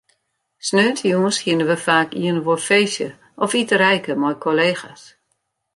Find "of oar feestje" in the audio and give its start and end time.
2.41-3.09